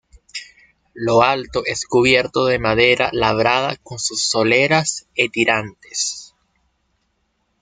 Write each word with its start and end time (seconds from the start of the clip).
Lo 0.95 1.21
alto 1.21 1.61
es 1.63 1.85
cubierto 1.85 2.45
de 2.45 2.57
madera 2.57 3.09
labrada 3.13 3.75
con 3.75 3.99
sus 3.99 4.27
soleras 4.29 5.05
e 5.13 5.29
tirantes. 5.29 6.33